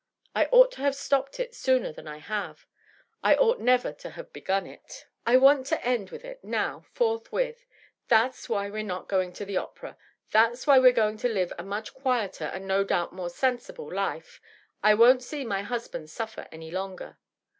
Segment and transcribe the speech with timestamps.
[0.33, 2.65] I ought to have stopped it sooner than I have.
[3.21, 5.05] I ought never to have b^un it.
[5.27, 7.67] I want to end it now, forthwith.
[8.07, 9.07] That's why we're not.
[9.07, 9.97] going to the opera.
[10.31, 10.65] That's.
[10.65, 14.41] why we're going to live a much quieter and no doubt more sensible life.
[14.81, 17.19] I won't see my husband suffer any longer."